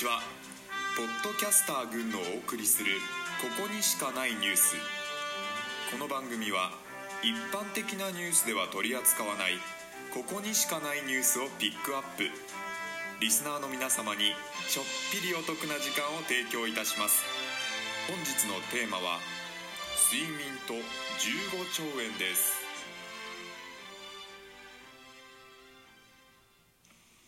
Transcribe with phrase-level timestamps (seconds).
[0.00, 0.22] ちは
[0.96, 2.88] ポッドキャスター群のお送りする
[3.44, 4.74] 「ここにしかないニュース」
[5.92, 6.72] この番組は
[7.22, 9.60] 一般的なニュースでは取り扱わない
[10.14, 12.30] ここにしかないニュースをピックアップ。
[13.20, 14.34] リスナーの皆様に
[14.70, 17.22] ちょっぴりお得な時間を提供いたします。
[18.08, 19.20] 本日のテーマは
[20.10, 22.54] 睡眠と15兆円です。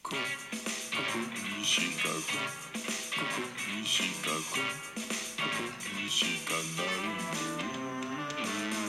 [0.03, 0.72] ここ
[1.63, 2.17] にしかここ
[3.79, 4.59] にしかここ
[6.03, 6.63] にしかない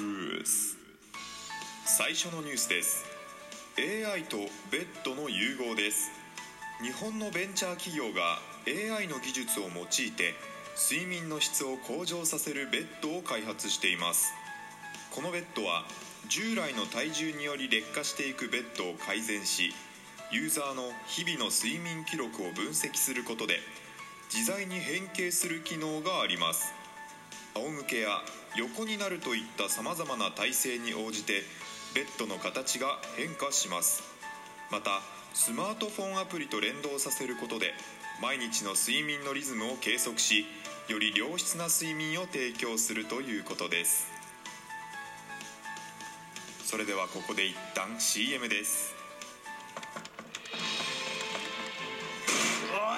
[0.02, 0.76] ニュース
[1.86, 3.05] 最初のニュースです
[3.78, 4.38] AI と
[4.72, 6.09] ベッドの融合です
[6.81, 9.73] 日本のベンチャー企業が AI の技術を用い
[10.12, 10.34] て
[10.76, 14.33] 睡眠の質を向上させるベッドを開発しています
[15.11, 15.86] このベッドは
[16.28, 19.76] 従来の体重により劣化していくベッドを改善し
[20.34, 23.59] ユーザーの日々の睡眠記録を分析することで
[24.34, 26.73] 自在に変形する機能があります。
[27.53, 28.09] 仰向けや
[28.58, 31.44] 横になるといったさまざまな体勢に応じて
[31.94, 34.02] ベッドの形が変化します。
[34.72, 35.02] また
[35.36, 37.72] スマートフォンアプリと連動させることで
[38.20, 40.48] 毎日の睡眠のリズムを計測し
[40.88, 44.08] より良質な睡眠を提供するということです。
[46.66, 48.95] それではここで一旦 CM です。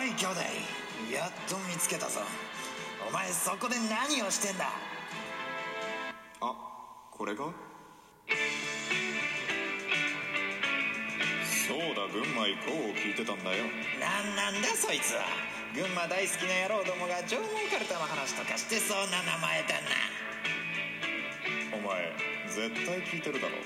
[0.05, 0.41] い兄弟。
[1.11, 2.21] やっと見つけたぞ。
[3.07, 4.69] お前そこで何をしてんだ？
[6.41, 6.55] あ
[7.11, 7.45] これが？
[11.67, 13.65] そうだ群馬行こうを聞いてたんだよ。
[13.99, 15.25] なんなんだそいつは。
[15.73, 19.89] 群馬大好きな野郎どもが上毛かるたの話とかしてそうな名前だな。
[21.77, 22.13] お前
[22.47, 23.57] 絶対聞いてるだろ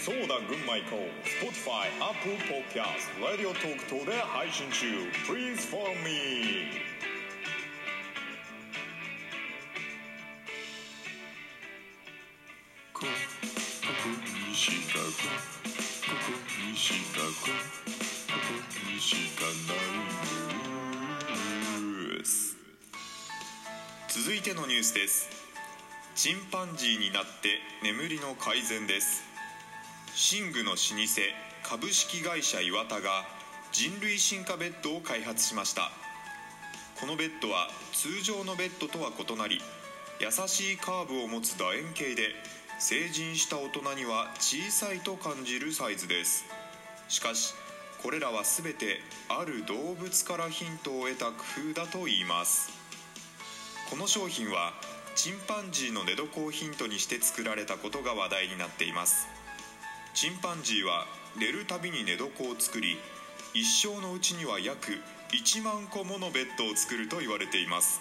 [0.00, 1.00] そうだ群馬行こう。
[1.28, 4.86] Spotify、Apple Podcast、Radio Talk 等で配信中。
[5.28, 6.90] Please follow me.
[12.94, 13.06] ここ
[14.48, 15.04] にしかこ
[16.08, 16.32] こ
[16.70, 17.50] にしかこ
[18.30, 19.86] こにしかない
[21.80, 22.56] ニュース
[24.08, 25.28] 続いてのニュースです
[26.14, 29.29] チンパンジーになって眠りの改善です
[30.12, 30.80] 寝具の老舗
[31.62, 33.24] 株式会社岩田が
[33.70, 35.92] 人類進化ベッドを開発しました。
[37.00, 39.62] このベッドは通常のベッドとは異なり
[40.18, 42.34] 優しいカーブを持つ楕円形で
[42.80, 46.44] 成人した大人には小さいと感じるサイズです。
[47.08, 47.54] しかし
[48.02, 51.32] これらは全てある動物からヒントを得た工
[51.70, 52.70] 夫だといいます。
[53.88, 54.72] この商品は
[55.14, 59.28] チンパンジーの寝床をヒントにして作られたことが話題になっています。
[60.12, 61.06] チンパンジーは
[61.38, 62.98] 寝るたびに寝床を作り
[63.54, 64.98] 一生のうちには約
[65.32, 68.00] 1万個ものベッドを作ると言われています。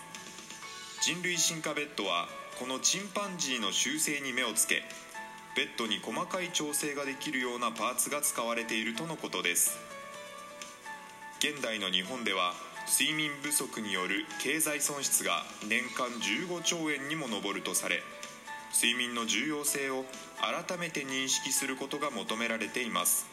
[1.01, 2.27] 人類進化ベッドは
[2.59, 4.81] このチンパンジーの習性に目をつけ
[5.55, 9.77] ベッドに細かい調整ができるようなパーツが使われているとのことです。
[11.39, 12.53] 現代の日本では
[12.87, 18.01] 睡眠不足による経済損失が年間15兆円にも上るとされ
[18.81, 20.05] 睡眠の重要性を
[20.39, 23.25] 改めて認識することが求められています。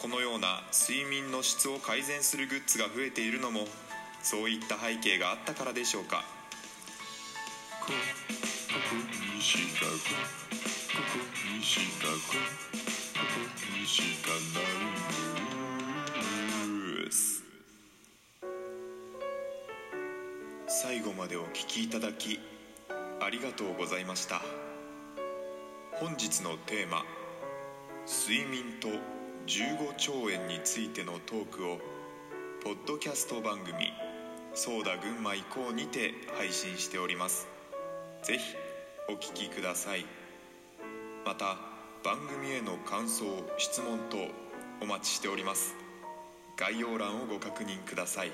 [0.00, 3.64] このような睡眠の質を改善するグッズが増えているのも
[4.22, 6.22] そういった背景があったからでしょうか。
[20.68, 22.38] 最後までお聞きいただき
[23.30, 24.42] ありがとうございました。
[25.92, 27.04] 本日のテーマ
[28.26, 28.88] 「睡眠と
[29.46, 31.78] 15兆円」についてのトークを
[32.64, 33.92] ポッドキャスト番組
[34.52, 37.46] 「そうだ群馬行こう」にて配信しております。
[38.24, 38.56] ぜひ
[39.08, 40.04] お聞きください。
[41.24, 41.56] また
[42.02, 43.26] 番組への感想
[43.58, 44.18] 質問等
[44.80, 45.76] お待ちしております。
[46.56, 48.32] 概要欄をご確認ください。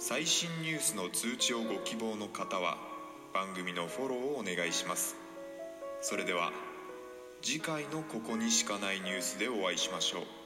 [0.00, 2.90] 最新ニュースの通知をご希望の方は
[3.32, 5.16] 番組のフォローをお願いします。
[6.00, 6.52] それでは
[7.40, 10.41] 次回のここにしかないニュースでお会いしましょう。